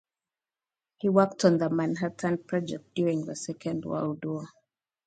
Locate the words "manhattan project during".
1.69-3.23